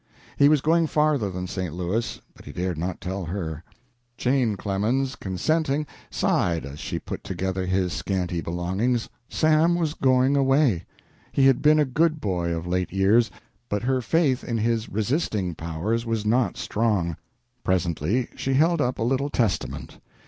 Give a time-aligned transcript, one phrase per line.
[0.35, 1.75] He was going farther than St.
[1.75, 3.63] Louis, but he dared not tell her.
[4.17, 9.09] Jane Clemens, consenting, sighed as she put together his scanty belongings.
[9.29, 10.85] Sam was going away.
[11.31, 13.29] He had been a good boy of late years,
[13.69, 17.15] but her faith in his resisting powers was not strong.
[17.63, 19.99] Presently she held up a little Testament.